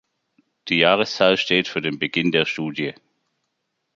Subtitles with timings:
[0.67, 2.95] Die Jahreszahl steht für den Beginn der Studie.